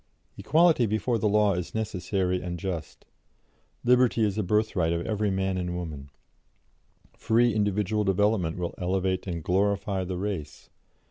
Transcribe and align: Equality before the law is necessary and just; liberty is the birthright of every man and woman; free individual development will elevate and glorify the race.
Equality 0.35 0.87
before 0.87 1.19
the 1.19 1.29
law 1.29 1.53
is 1.53 1.75
necessary 1.75 2.41
and 2.41 2.57
just; 2.57 3.05
liberty 3.83 4.23
is 4.23 4.35
the 4.35 4.41
birthright 4.41 4.91
of 4.91 5.05
every 5.05 5.29
man 5.29 5.59
and 5.59 5.75
woman; 5.75 6.09
free 7.15 7.53
individual 7.53 8.03
development 8.03 8.57
will 8.57 8.73
elevate 8.79 9.27
and 9.27 9.43
glorify 9.43 10.03
the 10.03 10.17
race. 10.17 10.71